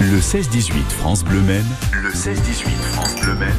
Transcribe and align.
Le 0.00 0.18
16-18 0.18 0.72
France 0.88 1.22
Bleu 1.22 1.42
Maine. 1.42 1.66
Le 1.92 2.08
16-18 2.08 2.70
France 2.92 3.20
Bleu 3.20 3.34
Maine. 3.34 3.50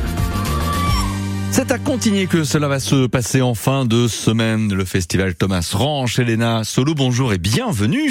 C'est 1.52 1.72
à 1.72 1.78
continuer 1.78 2.26
que 2.26 2.44
cela 2.44 2.68
va 2.68 2.80
se 2.80 3.06
passer 3.06 3.44
en 3.44 3.54
fin 3.54 3.86
de 3.86 4.08
semaine. 4.08 4.74
Le 4.74 4.84
festival 4.84 5.36
Thomas 5.36 5.70
Ranch. 5.72 6.18
Elena 6.18 6.64
Solo, 6.64 6.96
bonjour 6.96 7.32
et 7.32 7.38
bienvenue. 7.38 8.10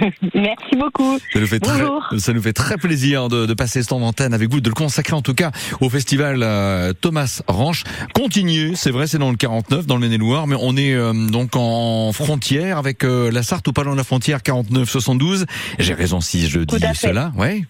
Merci 0.34 0.76
beaucoup. 0.78 1.18
Ça 1.32 1.40
nous 1.40 1.46
fait 1.46 1.58
Bonjour. 1.60 2.04
très, 2.08 2.18
ça 2.18 2.32
nous 2.32 2.42
fait 2.42 2.52
très 2.52 2.76
plaisir 2.76 3.28
de, 3.28 3.46
de 3.46 3.54
passer 3.54 3.82
ce 3.82 3.88
temps 3.88 4.00
d'antenne 4.00 4.34
avec 4.34 4.50
vous, 4.50 4.60
de 4.60 4.68
le 4.68 4.74
consacrer 4.74 5.14
en 5.14 5.22
tout 5.22 5.34
cas 5.34 5.50
au 5.80 5.88
festival 5.88 6.42
euh, 6.42 6.92
Thomas 6.92 7.40
Ranch. 7.48 7.84
Continue, 8.14 8.74
c'est 8.76 8.90
vrai, 8.90 9.06
c'est 9.06 9.18
dans 9.18 9.30
le 9.30 9.36
49, 9.36 9.86
dans 9.86 9.94
le 9.94 10.00
Maine-et-Loire, 10.00 10.46
mais 10.46 10.56
on 10.60 10.76
est 10.76 10.94
euh, 10.94 11.12
donc 11.12 11.56
en 11.56 12.12
frontière 12.12 12.78
avec 12.78 13.04
euh, 13.04 13.30
la 13.30 13.42
Sarthe 13.42 13.66
ou 13.68 13.72
pas 13.72 13.82
loin 13.84 13.92
de 13.92 13.98
la 13.98 14.04
frontière 14.04 14.38
49-72. 14.38 15.44
J'ai 15.78 15.94
raison 15.94 16.20
si 16.20 16.48
je 16.48 16.60
dis 16.60 16.76
cela, 16.94 17.32
ouais. 17.36 17.62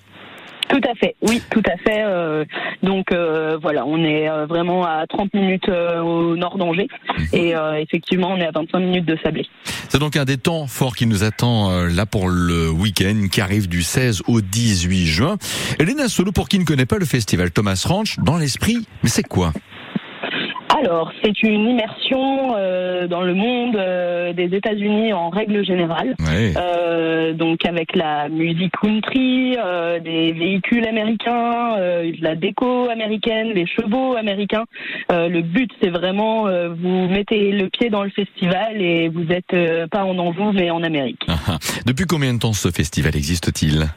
Tout 0.69 0.81
à 0.91 0.95
fait, 0.97 1.15
oui, 1.23 1.41
tout 1.51 1.63
à 1.67 1.77
fait. 1.79 2.03
euh, 2.05 2.45
donc 2.83 3.13
euh, 3.13 3.57
voilà, 3.63 3.87
on 3.87 4.03
est 4.05 4.29
euh, 4.29 4.47
vraiment 4.47 4.85
à 4.85 5.07
30 5.09 5.33
minutes 5.35 5.69
euh, 5.69 6.01
au 6.01 6.37
nord 6.37 6.59
d'Angers 6.59 6.89
et 7.33 7.55
euh, 7.55 7.75
effectivement 7.81 8.31
on 8.33 8.37
est 8.39 8.47
à 8.47 8.51
25 8.53 8.79
minutes 8.81 9.05
de 9.07 9.17
Sablé. 9.23 9.47
C'est 9.89 9.99
donc 10.01 10.17
un 10.17 10.25
des 10.25 10.39
temps 10.39 10.67
forts 10.67 10.97
qui 10.97 11.07
nous 11.07 11.23
attend 11.25 11.71
euh, 11.71 11.89
là 11.89 12.05
pour 12.05 12.29
le 12.29 12.69
week-end 12.71 13.29
qui 13.31 13.41
arrive 13.41 13.69
du 13.69 13.83
16 13.83 14.23
au 14.27 14.41
18 14.41 15.07
juin. 15.07 15.37
Elena 15.79 16.09
Solo, 16.09 16.33
pour 16.33 16.49
qui 16.49 16.59
ne 16.59 16.65
connaît 16.65 16.87
pas 16.87 16.99
le 16.99 17.07
festival 17.07 17.51
Thomas 17.53 17.83
Ranch, 17.87 18.17
dans 18.19 18.37
l'esprit, 18.37 18.87
mais 19.03 19.09
c'est 19.09 19.27
quoi? 19.27 19.53
Alors 20.87 21.11
c'est 21.21 21.43
une 21.43 21.69
immersion 21.69 22.55
euh, 22.57 23.09
dans 23.09 23.23
le 23.23 23.35
monde 23.35 23.75
euh, 23.75 24.33
des 24.33 24.55
États-Unis 24.55 25.13
en 25.13 25.31
règle 25.31 25.65
générale. 25.65 26.15
ouais. 26.21 26.55
Euh, 26.57 27.33
donc 27.33 27.67
avec 27.67 27.97
la 27.97 28.29
musique 28.29 28.73
country, 28.81 29.57
des 30.05 30.33
véhicules 30.33 30.87
américains, 30.87 31.77
de 31.77 32.23
la 32.23 32.37
déco 32.37 32.89
américaine, 32.89 33.53
des 33.53 33.67
chevaux 33.67 34.15
américains. 34.15 34.65
Le 35.11 35.41
but 35.41 35.71
c'est 35.83 35.91
vraiment 35.91 36.45
vous 36.45 37.09
mettez 37.09 37.51
le 37.51 37.69
pied 37.69 37.91
dans 37.91 38.05
le 38.05 38.11
festival 38.11 38.81
et 38.81 39.09
vous 39.09 39.27
êtes 39.33 39.89
pas 39.91 40.05
en 40.05 40.17
Anjou 40.19 40.53
mais 40.53 40.71
en 40.71 40.85
Amérique. 40.85 41.23
Ah, 41.27 41.39
ah. 41.49 41.59
Depuis 41.85 42.07
combien 42.07 42.33
de 42.33 42.39
temps 42.39 42.53
ce 42.53 42.71
festival 42.71 43.17
existe-t-il? 43.17 43.89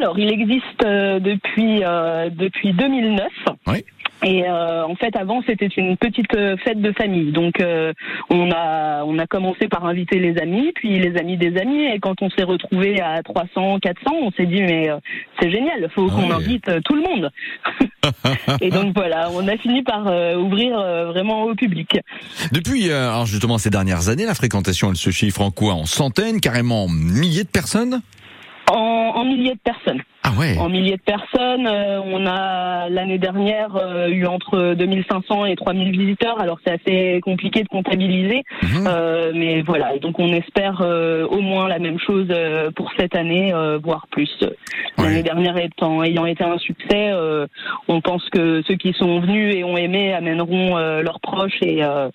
Alors 0.00 0.18
il 0.18 0.32
existe 0.32 0.84
euh, 0.84 1.20
depuis 1.20 1.82
euh, 1.84 2.30
depuis 2.30 2.72
2009. 2.72 3.26
Oui. 3.66 3.84
Et 4.22 4.44
euh, 4.46 4.84
en 4.84 4.96
fait, 4.96 5.16
avant, 5.16 5.40
c'était 5.46 5.68
une 5.68 5.96
petite 5.96 6.26
fête 6.62 6.78
de 6.82 6.92
famille. 6.92 7.32
Donc, 7.32 7.58
euh, 7.62 7.94
on 8.28 8.50
a 8.50 9.02
on 9.06 9.18
a 9.18 9.26
commencé 9.26 9.66
par 9.66 9.86
inviter 9.86 10.18
les 10.18 10.36
amis, 10.38 10.72
puis 10.74 10.98
les 10.98 11.16
amis 11.18 11.38
des 11.38 11.56
amis. 11.58 11.84
Et 11.84 11.98
quand 12.00 12.20
on 12.20 12.28
s'est 12.28 12.42
retrouvé 12.42 13.00
à 13.00 13.22
300, 13.22 13.78
400, 13.80 14.10
on 14.20 14.30
s'est 14.32 14.44
dit 14.44 14.60
mais 14.62 14.90
euh, 14.90 14.96
c'est 15.40 15.50
génial, 15.50 15.88
faut 15.94 16.06
qu'on 16.08 16.28
Ouais. 16.28 16.34
invite 16.34 16.70
tout 16.84 16.94
le 16.94 17.00
monde. 17.02 17.30
et 18.60 18.68
donc 18.70 18.94
voilà, 18.94 19.30
on 19.32 19.46
a 19.48 19.56
fini 19.56 19.82
par 19.82 20.04
ouvrir 20.38 20.72
vraiment 21.12 21.44
au 21.44 21.54
public. 21.54 21.98
Depuis, 22.52 22.90
alors 22.92 23.24
justement, 23.26 23.56
ces 23.56 23.70
dernières 23.70 24.10
années, 24.10 24.26
la 24.26 24.34
fréquentation, 24.34 24.90
elle 24.90 24.96
se 24.96 25.10
chiffre 25.10 25.40
en 25.40 25.50
quoi? 25.50 25.72
En 25.74 25.86
centaines, 25.86 26.40
carrément 26.40 26.84
en 26.84 26.88
milliers 26.88 27.44
de 27.44 27.48
personnes? 27.48 28.00
En, 28.70 29.12
en 29.16 29.24
milliers 29.24 29.54
de 29.54 29.60
personnes. 29.64 30.00
Ah 30.22 30.30
ouais 30.38 30.56
En 30.58 30.68
milliers 30.68 30.96
de 30.96 31.02
personnes, 31.02 31.66
euh, 31.66 32.00
on 32.04 32.26
a 32.26 32.88
l'année 32.90 33.18
dernière 33.18 33.74
euh, 33.76 34.08
eu 34.08 34.26
entre 34.26 34.74
2500 34.74 35.46
et 35.46 35.56
3000 35.56 35.90
visiteurs. 35.98 36.38
Alors 36.40 36.58
c'est 36.64 36.72
assez 36.72 37.20
compliqué 37.22 37.62
de 37.62 37.68
comptabiliser, 37.68 38.42
Mhm. 38.62 38.86
euh, 38.86 39.32
mais 39.34 39.62
voilà. 39.62 39.96
Donc 39.98 40.18
on 40.18 40.28
espère 40.28 40.82
euh, 40.82 41.26
au 41.26 41.40
moins 41.40 41.68
la 41.68 41.78
même 41.78 41.98
chose 41.98 42.26
euh, 42.30 42.70
pour 42.70 42.92
cette 42.98 43.16
année, 43.16 43.52
euh, 43.54 43.78
voire 43.82 44.06
plus. 44.10 44.30
L'année 44.98 45.22
dernière 45.22 45.56
étant 45.56 46.02
ayant 46.02 46.26
été 46.26 46.44
un 46.44 46.58
succès, 46.58 47.10
euh, 47.12 47.46
on 47.88 48.00
pense 48.02 48.28
que 48.30 48.62
ceux 48.68 48.74
qui 48.76 48.92
sont 48.92 49.20
venus 49.20 49.54
et 49.54 49.64
ont 49.64 49.78
aimé 49.78 50.12
amèneront 50.12 50.76
euh, 50.76 51.00
leurs 51.02 51.20
proches 51.20 51.58
et 51.62 51.82
euh, 51.82 52.10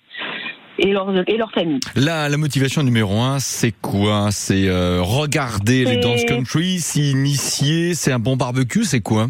et 0.78 0.92
leurs 0.92 1.10
et 1.28 1.36
leurs 1.36 1.52
familles. 1.52 1.80
La, 1.94 2.28
la 2.28 2.36
motivation 2.36 2.82
numéro 2.82 3.20
un, 3.20 3.38
c'est 3.38 3.72
quoi? 3.80 4.28
C'est 4.30 4.68
euh, 4.68 5.00
regarder 5.02 5.84
les 5.84 5.94
C'est- 5.94 6.00
dance 6.00 6.24
country, 6.24 6.78
s'y 6.80 7.10
initier, 7.10 7.94
c'est 7.94 8.12
un 8.12 8.18
bon 8.18 8.36
barbecue, 8.36 8.84
c'est 8.84 9.00
quoi? 9.00 9.28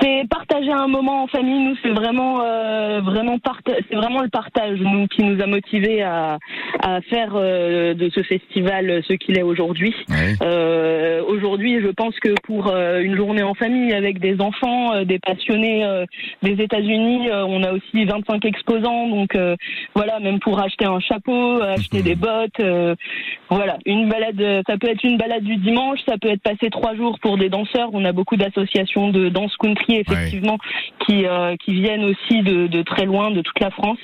C'est 0.00 0.26
partager 0.28 0.72
un 0.72 0.88
moment 0.88 1.24
en 1.24 1.26
famille. 1.28 1.64
Nous, 1.64 1.76
c'est 1.82 1.90
vraiment, 1.90 2.40
euh, 2.42 3.00
vraiment 3.02 3.38
c'est 3.66 3.94
vraiment 3.94 4.22
le 4.22 4.28
partage 4.30 4.78
nous 4.80 5.06
qui 5.06 5.22
nous 5.22 5.40
a 5.40 5.46
motivés 5.46 6.02
à, 6.02 6.38
à 6.82 7.00
faire 7.02 7.32
euh, 7.36 7.94
de 7.94 8.10
ce 8.10 8.22
festival 8.22 9.02
ce 9.08 9.12
qu'il 9.14 9.38
est 9.38 9.42
aujourd'hui. 9.42 9.94
Euh, 10.42 11.22
aujourd'hui, 11.26 11.80
je 11.80 11.88
pense 11.88 12.18
que 12.20 12.30
pour 12.44 12.68
euh, 12.68 13.00
une 13.00 13.16
journée 13.16 13.42
en 13.42 13.54
famille 13.54 13.92
avec 13.92 14.18
des 14.18 14.40
enfants, 14.40 14.92
euh, 14.94 15.04
des 15.04 15.18
passionnés 15.18 15.84
euh, 15.84 16.04
des 16.42 16.60
États-Unis, 16.62 17.30
euh, 17.30 17.44
on 17.46 17.62
a 17.62 17.72
aussi 17.72 18.04
25 18.04 18.44
exposants. 18.44 19.08
Donc 19.08 19.34
euh, 19.36 19.56
voilà, 19.94 20.18
même 20.20 20.40
pour 20.40 20.60
acheter 20.60 20.84
un 20.84 21.00
chapeau, 21.00 21.60
acheter 21.62 21.98
Mhm. 21.98 22.04
des 22.04 22.14
bottes, 22.16 22.60
euh, 22.60 22.94
voilà, 23.50 23.78
une 23.86 24.08
balade. 24.08 24.40
euh, 24.40 24.62
Ça 24.66 24.76
peut 24.78 24.88
être 24.88 25.04
une 25.04 25.18
balade 25.18 25.44
du 25.44 25.56
dimanche, 25.56 25.98
ça 26.06 26.16
peut 26.18 26.30
être 26.30 26.42
passer 26.42 26.70
trois 26.70 26.94
jours 26.94 27.18
pour 27.20 27.38
des 27.38 27.48
danseurs. 27.48 27.90
On 27.92 28.04
a 28.04 28.12
beaucoup 28.12 28.36
d'associations 28.36 29.08
de 29.10 29.28
danse 29.28 29.54
country 29.56 29.96
effectivement 29.98 30.58
qui 31.06 31.26
euh, 31.26 31.54
qui 31.64 31.72
viennent 31.74 32.04
aussi 32.04 32.42
de, 32.42 32.66
de 32.66 32.82
très 32.82 33.04
loin, 33.04 33.30
de 33.30 33.40
toute 33.42 33.60
la 33.60 33.70
France, 33.70 33.98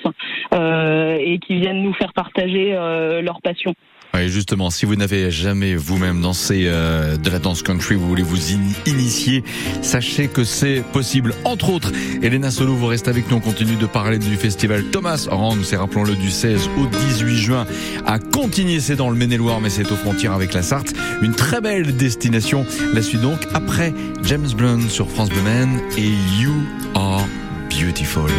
euh, 0.55 1.17
et 1.19 1.39
qui 1.39 1.57
viennent 1.61 1.83
nous 1.83 1.95
faire 1.95 2.13
partager 2.13 2.68
euh, 2.75 3.21
leur 3.23 3.41
passion. 3.43 3.75
Ouais, 4.15 4.27
justement, 4.29 4.71
si 4.71 4.87
vous 4.87 4.97
n'avez 4.97 5.31
jamais 5.31 5.75
vous-même 5.77 6.23
dansé 6.23 6.63
euh, 6.65 7.19
de 7.19 7.29
la 7.29 7.39
danse 7.39 7.63
country, 7.63 7.95
vous 7.95 8.09
voulez 8.09 8.23
vous 8.23 8.53
in- 8.55 8.91
initier, 8.91 9.45
sachez 9.83 10.29
que 10.29 10.45
c'est 10.45 10.83
possible. 10.95 11.35
Entre 11.45 11.69
autres, 11.69 11.93
Elena 12.23 12.51
Solo, 12.51 12.75
vous 12.75 12.87
restez 12.87 13.11
avec 13.11 13.31
nous, 13.31 13.37
on 13.37 13.41
continue 13.41 13.77
de 13.77 13.85
parler 13.85 14.19
du 14.19 14.35
festival 14.37 14.85
Thomas 14.85 15.27
Rand, 15.31 15.59
c'est 15.63 15.77
rappelons-le 15.77 16.15
du 16.17 16.31
16 16.31 16.71
au 16.79 16.87
18 16.87 17.37
juin 17.37 17.67
à 18.07 18.19
Contigny, 18.19 18.81
c'est 18.81 18.97
dans 18.97 19.11
le 19.11 19.17
Maine-et-Loire, 19.17 19.61
mais 19.61 19.69
c'est 19.69 19.93
aux 19.93 19.97
frontières 19.97 20.33
avec 20.33 20.55
la 20.55 20.63
Sarthe. 20.63 20.95
Une 21.21 21.35
très 21.35 21.61
belle 21.61 21.95
destination. 21.95 22.65
La 22.95 23.03
suite 23.03 23.21
donc 23.21 23.41
après 23.53 23.93
James 24.25 24.49
Blunt 24.57 24.89
sur 24.89 25.11
France 25.11 25.29
Bleu 25.29 25.43
Maine 25.43 25.81
et 25.99 26.09
You 26.43 26.55
Are 26.95 27.27
Beautiful. 27.69 28.31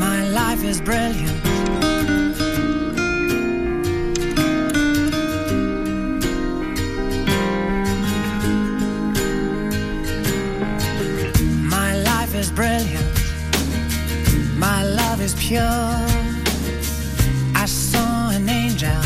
My 0.00 0.28
life 0.34 0.64
is 0.68 0.80
brilliant. 0.82 1.53
My 14.70 14.82
love 14.82 15.20
is 15.20 15.34
pure. 15.34 15.92
I 17.62 17.66
saw 17.66 18.30
an 18.30 18.48
angel, 18.48 18.98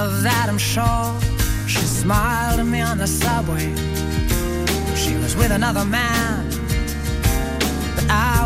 of 0.00 0.22
that 0.26 0.46
I'm 0.48 0.62
sure. 0.72 1.10
She 1.66 1.84
smiled 2.02 2.58
at 2.58 2.66
me 2.66 2.80
on 2.80 2.96
the 2.96 3.06
subway. 3.06 3.68
She 4.96 5.14
was 5.22 5.36
with 5.36 5.52
another 5.52 5.84
man. 5.84 6.48
But 7.96 8.06
I 8.08 8.37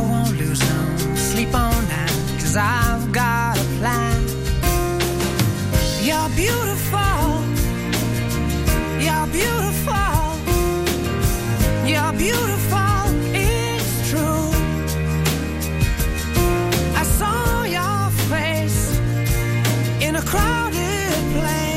crowded 20.24 21.12
plane 21.34 21.71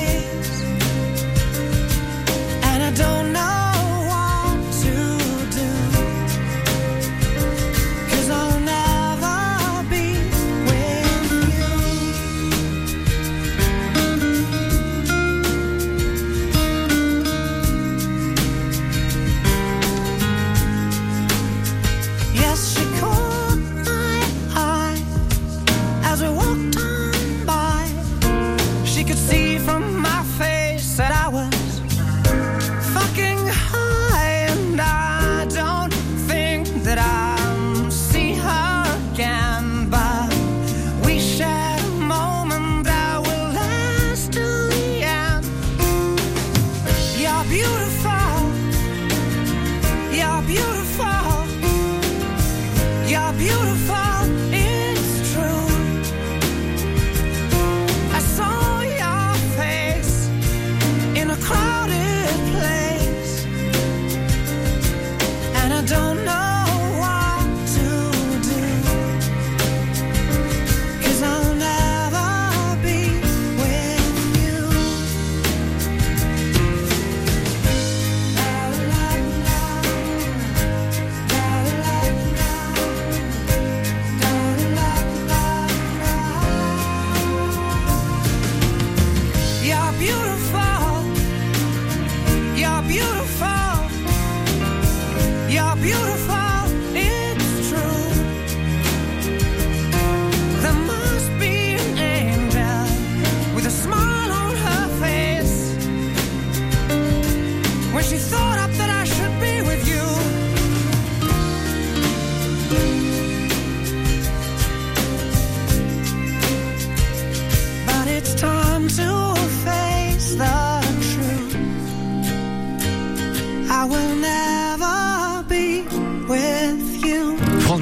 beautiful. 53.37 54.04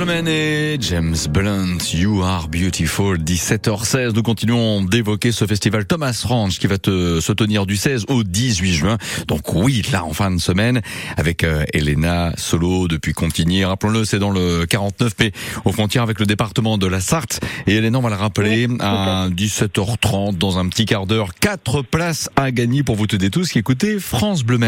Bleu 0.05 0.27
et 0.27 0.77
James 0.81 1.15
Blunt, 1.29 1.77
You 1.93 2.23
Are 2.23 2.49
Beautiful, 2.49 3.17
17h16. 3.19 4.13
Nous 4.13 4.23
continuons 4.23 4.81
d'évoquer 4.81 5.31
ce 5.31 5.45
festival 5.45 5.85
Thomas 5.85 6.23
Ranch 6.25 6.59
qui 6.59 6.67
va 6.67 6.77
te, 6.77 7.21
se 7.21 7.31
tenir 7.31 7.65
du 7.65 7.77
16 7.77 8.05
au 8.09 8.23
18 8.23 8.73
juin. 8.73 8.97
Donc 9.27 9.53
oui, 9.53 9.81
là 9.91 10.03
en 10.03 10.11
fin 10.11 10.29
de 10.31 10.39
semaine, 10.39 10.81
avec 11.15 11.43
euh, 11.43 11.63
Elena 11.73 12.33
Solo 12.37 12.87
depuis 12.89 13.13
Contigny. 13.13 13.63
Rappelons-le, 13.63 14.03
c'est 14.03 14.19
dans 14.19 14.31
le 14.31 14.65
49 14.65 15.13
mais 15.19 15.31
aux 15.63 15.71
frontières 15.71 16.03
avec 16.03 16.19
le 16.19 16.25
département 16.25 16.77
de 16.77 16.87
la 16.87 16.99
Sarthe. 16.99 17.39
Et 17.67 17.75
Elena, 17.75 17.99
on 17.99 18.01
va 18.01 18.09
le 18.09 18.15
rappeler, 18.15 18.67
à 18.81 19.29
17h30, 19.29 20.37
dans 20.37 20.57
un 20.59 20.67
petit 20.67 20.85
quart 20.85 21.07
d'heure, 21.07 21.33
quatre 21.33 21.81
places 21.81 22.29
à 22.35 22.51
gagner 22.51 22.83
pour 22.83 22.95
vous 22.95 23.07
tous 23.07 23.17
tous 23.29 23.49
qui 23.49 23.59
écoutez 23.59 23.99
France 23.99 24.43
Bleu 24.43 24.59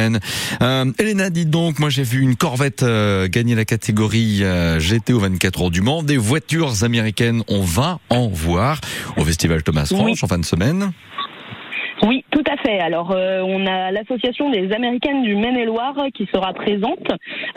Euh, 0.61 0.91
Elena, 0.97 1.29
dites 1.29 1.49
donc, 1.49 1.79
moi 1.79 1.89
j'ai 1.89 2.03
vu 2.03 2.21
une 2.21 2.35
Corvette 2.35 2.83
euh, 2.83 3.27
gagner 3.27 3.55
la 3.55 3.65
catégorie 3.65 4.43
euh, 4.43 4.79
GT 4.79 5.13
au 5.13 5.24
24 5.29 5.63
heures 5.63 5.71
du 5.71 5.81
Mans. 5.81 6.03
Des 6.03 6.17
voitures 6.17 6.83
américaines, 6.83 7.41
on 7.47 7.61
va 7.61 7.97
en 8.11 8.27
voir 8.27 8.79
au 9.17 9.21
Festival 9.21 9.63
Thomas 9.63 9.91
Ranch 9.91 10.23
en 10.23 10.27
fin 10.27 10.37
de 10.37 10.45
semaine. 10.45 10.91
Oui, 12.03 12.23
tout 12.29 12.43
à 12.47 12.57
fait. 12.57 12.79
Alors, 12.79 13.11
euh, 13.11 13.41
on 13.41 13.65
a 13.65 13.89
l'association 13.91 14.51
des 14.51 14.71
Américaines 14.71 15.23
du 15.23 15.35
Maine-et-Loire 15.35 15.95
qui 16.13 16.27
sera 16.31 16.53
présente, 16.53 17.07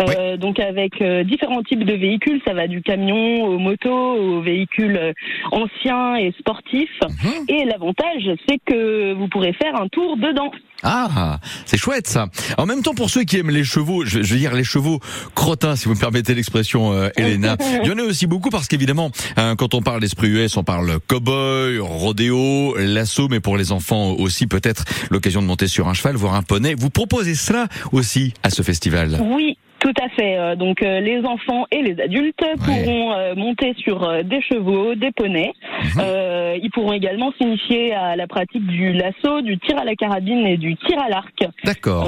euh, 0.01 0.39
donc 0.39 0.59
avec 0.61 1.03
euh, 1.03 1.25
différents 1.25 1.63
types 1.63 1.85
de 1.85 1.93
véhicules. 1.93 2.41
Ça 2.47 2.55
va 2.55 2.69
du 2.69 2.81
camion 2.81 3.45
aux 3.45 3.59
motos, 3.59 4.15
aux 4.15 4.41
véhicules 4.41 5.13
anciens 5.51 6.17
et 6.17 6.33
sportifs. 6.39 7.01
Mhm. 7.03 7.45
Et 7.49 7.65
l'avantage, 7.65 8.31
c'est 8.49 8.59
que 8.65 9.13
vous 9.13 9.29
pourrez 9.29 9.53
faire 9.53 9.75
un 9.79 9.89
tour 9.89 10.17
dedans. 10.17 10.53
Ah, 10.83 11.41
c'est 11.67 11.77
chouette 11.77 12.07
ça. 12.07 12.27
En 12.57 12.67
même 12.67 12.83
temps, 12.83 12.95
pour 12.95 13.11
ceux 13.11 13.25
qui 13.25 13.37
aiment 13.39 13.51
les 13.51 13.65
chevaux, 13.65 14.05
je, 14.05 14.19
veux 14.19 14.39
dire 14.39 14.55
les 14.55 14.65
chevaux 14.65 15.01
crottins, 15.35 15.75
si 15.75 15.87
vous 15.87 15.95
me 15.95 15.99
permettez 15.99 16.35
l'expression, 16.35 16.93
euh, 16.93 17.09
Elena. 17.17 17.57
Il 17.83 17.89
y 17.89 17.93
en 17.93 17.99
a 17.99 18.03
aussi 18.03 18.27
beaucoup 18.27 18.51
parce 18.51 18.69
qu'évidemment, 18.69 19.11
hein, 19.37 19.57
quand 19.57 19.75
on 19.75 19.83
parle 19.83 20.01
d'esprit 20.01 20.29
US, 20.29 20.57
on 20.57 20.65
parle 20.65 21.01
cowboy, 21.09 21.79
rodéo, 21.81 22.77
lasso, 22.79 23.29
mais 23.29 23.41
pour 23.41 23.57
les 23.57 23.73
enfants 23.73 24.13
aussi 24.13 24.47
peut-être 24.47 24.85
l'occasion 25.11 25.43
de 25.43 25.47
monter 25.47 25.67
sur 25.67 25.89
un 25.89 25.95
cheval, 25.95 26.17
voir 26.17 26.35
un 26.35 26.43
poney. 26.43 26.75
Vous 26.75 26.91
proposez 26.91 27.35
cela 27.35 27.67
aussi 27.93 28.35
à 28.43 28.51
ce 28.51 28.63
festival? 28.63 29.19
Oui, 29.21 29.59
tout 29.89 30.03
à 30.05 30.09
fait. 30.11 30.37
Euh, 30.37 30.55
donc 30.55 30.83
euh, 30.83 31.01
les 31.01 31.25
enfants 31.25 31.67
et 31.71 31.83
les 31.83 32.01
adultes 32.01 32.45
pourront 32.65 33.13
euh, 33.13 33.35
monter 33.35 33.75
sur 33.79 34.23
des 34.25 34.43
chevaux, 34.43 34.95
des 34.95 35.13
poneys. 35.13 35.53
Mhm. 35.97 36.61
ils 36.63 36.71
pourront 36.71 36.93
également 36.93 37.33
s'initier 37.41 37.95
à 37.95 38.17
la 38.17 38.27
pratique 38.27 38.67
du 38.67 38.93
lasso, 38.93 39.41
du 39.43 39.59
tir 39.59 39.79
à 39.79 39.85
la 39.85 39.95
carabine 39.95 40.47
et 40.47 40.57
du 40.57 40.77
tir 40.77 40.99
à 41.01 41.09
l'arc. 41.09 41.47
D'accord. 41.65 42.05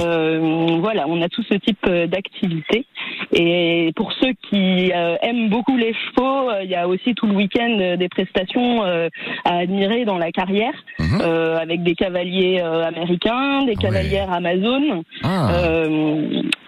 voilà, 0.79 1.05
on 1.07 1.21
a 1.21 1.29
tout 1.29 1.43
ce 1.43 1.55
type 1.55 1.87
d'activités. 1.87 2.85
Et 3.33 3.91
pour 3.95 4.11
ceux 4.13 4.33
qui 4.49 4.91
aiment 4.91 5.49
beaucoup 5.49 5.77
les 5.77 5.93
chevaux, 5.93 6.49
il 6.63 6.69
y 6.69 6.75
a 6.75 6.87
aussi 6.87 7.15
tout 7.15 7.27
le 7.27 7.33
week-end 7.33 7.95
des 7.97 8.09
prestations 8.09 8.83
à 8.83 9.09
admirer 9.45 10.05
dans 10.05 10.17
la 10.17 10.31
carrière, 10.31 10.73
mhm. 10.99 11.21
avec 11.21 11.83
des 11.83 11.95
cavaliers 11.95 12.59
américains, 12.59 13.63
des 13.65 13.75
cavalières 13.75 14.31
Amazon, 14.31 15.03
ah. 15.23 15.85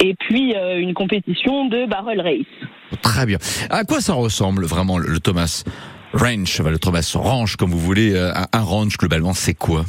et 0.01 0.15
puis 0.15 0.55
une 0.77 0.93
compétition 0.93 1.67
de 1.67 1.85
barrel 1.85 2.21
race. 2.21 2.69
Très 3.01 3.25
bien. 3.25 3.37
À 3.69 3.83
quoi 3.83 4.01
ça 4.01 4.13
ressemble 4.13 4.65
vraiment 4.65 4.97
le, 4.97 5.19
Thomas 5.19 5.63
Ranch, 6.13 6.59
le 6.59 6.77
Thomas 6.77 7.13
Ranch, 7.15 7.55
comme 7.55 7.71
vous 7.71 7.79
voulez, 7.79 8.13
euh, 8.13 8.31
un 8.51 8.61
ranch 8.61 8.97
globalement, 8.97 9.33
c'est 9.33 9.53
quoi? 9.53 9.85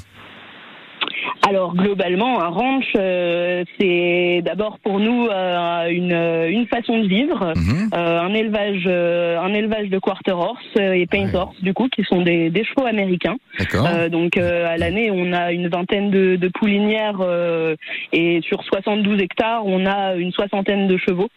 Alors 1.47 1.75
globalement, 1.75 2.41
un 2.41 2.49
ranch, 2.49 2.93
euh, 2.97 3.65
c'est 3.79 4.43
d'abord 4.45 4.79
pour 4.79 4.99
nous 4.99 5.27
euh, 5.27 5.89
une, 5.89 6.13
une, 6.13 6.67
façon 6.67 6.99
de 7.01 7.07
vivre, 7.07 7.53
mhm. 7.55 7.91
un 7.93 8.33
élevage, 8.33 8.87
un 8.87 9.53
élevage 9.53 9.89
de 9.91 9.99
quarter 9.99 10.33
horse 10.33 10.65
et 10.77 11.07
paint 11.07 11.33
horse 11.35 11.57
du 11.63 11.75
coup, 11.75 11.89
qui 11.89 12.03
sont 12.05 12.23
des, 12.23 12.51
des 12.51 12.65
chevaux 12.65 12.87
américains. 12.87 13.37
donc 14.11 14.37
à 14.37 14.77
l'année, 14.77 15.11
on 15.13 15.33
a 15.33 15.53
une 15.53 15.69
vingtaine 15.69 16.11
de, 16.11 16.37
de 16.37 16.49
poulinières 16.49 17.21
et 18.13 18.41
sur 18.43 18.63
72 18.65 19.21
hectares, 19.21 19.67
on 19.67 19.87
a 19.87 20.15
une 20.15 20.33
soixantaine 20.33 20.87
de 20.89 20.97
chevaux. 20.97 21.29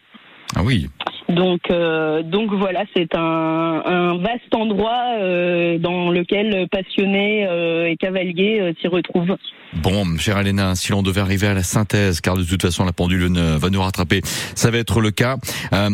Ah 0.56 0.62
oui. 0.62 0.88
Donc, 1.28 1.60
euh, 1.70 2.22
donc 2.22 2.52
voilà, 2.54 2.84
c'est 2.96 3.14
un, 3.14 3.82
un, 3.84 4.16
vaste 4.16 4.54
endroit 4.54 5.18
euh, 5.18 5.78
dans 5.78 6.10
lequel 6.10 6.66
passionnés 6.70 7.46
euh, 7.46 7.90
et 7.90 7.96
cavaliers 7.96 8.74
s'y 8.80 8.88
retrouvent. 8.88 9.36
Bon, 9.74 10.16
chère 10.16 10.38
Alena, 10.38 10.74
si 10.74 10.92
l'on 10.92 11.02
devait 11.02 11.20
arriver 11.20 11.46
à 11.46 11.52
la 11.52 11.62
synthèse, 11.62 12.22
car 12.22 12.38
de 12.38 12.44
toute 12.44 12.62
façon 12.62 12.86
la 12.86 12.94
pendule 12.94 13.30
va 13.36 13.68
nous 13.68 13.82
rattraper, 13.82 14.22
ça 14.54 14.70
va 14.70 14.78
être 14.78 15.02
le 15.02 15.10
cas. 15.10 15.36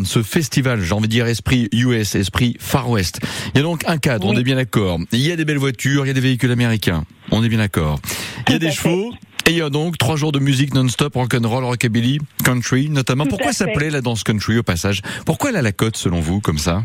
ce 0.05 0.23
festival, 0.23 0.81
j'ai 0.81 0.95
envie 0.95 1.09
de 1.09 1.13
dire 1.13 1.27
esprit 1.27 1.69
US, 1.73 2.15
esprit 2.15 2.57
Far 2.61 2.89
West. 2.89 3.21
Il 3.55 3.59
y 3.59 3.61
a 3.61 3.65
donc 3.65 3.83
un 3.89 3.99
cadre, 3.99 4.29
on 4.29 4.37
est 4.37 4.45
bien 4.45 4.57
d'accord. 4.57 5.01
Il 5.11 5.27
y 5.27 5.33
a 5.33 5.37
des 5.37 5.45
belles 5.45 5.59
voitures, 5.59 6.05
il 6.05 6.09
y 6.09 6.11
a 6.13 6.15
des 6.15 6.21
véhicules 6.21 6.53
américains, 6.53 7.05
on 7.33 7.43
est 7.43 7.49
bien 7.49 7.59
d'accord. 7.59 7.99
Il 8.47 8.53
y 8.53 8.57
a 8.57 8.59
des 8.61 8.71
chevaux, 8.71 9.13
il 9.51 9.59
y 9.59 9.63
a 9.63 9.71
donc 9.71 9.99
trois 9.99 10.17
jours 10.17 10.33
de 10.33 10.39
musique 10.39 10.75
non-stop, 10.75 11.15
rock'n'roll, 11.15 11.65
rockabilly, 11.65 12.19
country, 12.45 12.89
notamment. 12.89 13.27
Pourquoi 13.27 13.53
ça 13.53 13.67
plaît 13.67 13.91
la 13.91 14.01
danse 14.01 14.25
country 14.25 14.59
au 14.59 14.63
passage? 14.63 15.03
Pourquoi 15.27 15.51
elle 15.51 15.57
a 15.57 15.63
la 15.63 15.73
cote 15.73 15.97
selon 15.97 16.21
vous 16.21 16.41
comme 16.41 16.59
ça? 16.59 16.83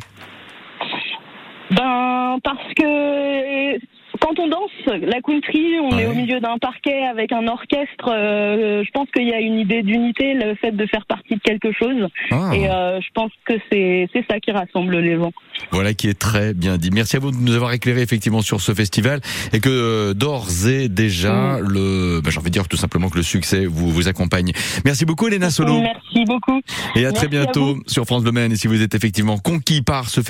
Ben 1.72 2.38
parce 2.44 2.74
que 2.76 3.78
quand 4.22 4.40
on 4.40 4.48
danse 4.48 4.72
la 4.86 5.22
country, 5.22 5.80
on 5.80 5.98
est 5.98 6.06
au 6.06 6.14
milieu 6.14 6.40
d'un 6.40 6.58
parquet 6.58 7.06
avec 7.06 7.32
un 7.32 7.48
orchestre. 7.48 8.10
Euh, 8.10 8.84
je 8.84 8.92
pense 8.92 9.08
qu'il 9.12 9.28
y 9.28 9.34
a 9.34 9.40
une 9.40 9.60
idée 9.60 9.84
d'unité, 9.84 10.34
le 10.34 10.56
fait 10.56 10.72
de 10.72 10.86
faire 10.88 11.06
partie 11.06 11.36
de 11.36 11.42
quelque 11.42 11.72
chose. 11.72 12.08
Ah. 12.32 12.52
Et 12.54 12.70
euh, 12.70 13.00
je 13.02 13.08
pense 13.14 13.32
que 13.46 13.54
c'est 13.72 14.10
ça 14.30 14.40
qui 14.40 14.52
rassemble 14.52 14.98
les 14.98 15.16
gens. 15.16 15.32
Voilà 15.72 15.94
qui 15.94 16.08
est 16.08 16.18
très 16.18 16.54
bien 16.54 16.78
dit. 16.78 16.90
Merci 16.92 17.18
à 17.18 17.20
vous 17.20 17.32
de 17.32 17.38
nous 17.38 17.54
avoir 17.54 17.74
éclairé 17.74 18.02
effectivement 18.02 18.42
sur 18.42 18.62
ce 18.62 18.74
festival 18.74 19.20
et 19.54 19.60
que 19.60 19.70
euh, 19.70 20.14
d'ores 20.14 20.68
et 20.68 20.90
déjà 20.90 21.58
mm. 21.58 21.68
le, 21.68 22.22
ben, 22.22 22.32
j'ai 22.32 22.40
envie 22.40 22.50
de 22.50 22.54
dire 22.54 22.68
tout 22.68 22.78
simplement 22.78 23.10
que 23.10 23.18
le 23.18 23.24
succès 23.24 23.66
vous 23.66 23.90
vous 23.90 24.08
accompagne. 24.08 24.52
Merci 24.86 25.06
beaucoup 25.06 25.28
Elena 25.28 25.50
Solo. 25.50 25.80
Merci 25.82 26.26
beaucoup. 26.26 26.62
Et 26.96 27.06
à 27.06 27.12
très 27.12 27.28
bientôt 27.28 27.78
sur 27.88 28.06
France 28.06 28.24
Bleu 28.24 28.32
Et 28.40 28.56
si 28.56 28.68
vous 28.68 28.82
êtes 28.82 28.96
effectivement 28.96 29.38
conquis 29.38 29.82
par 29.82 30.10
ce 30.10 30.22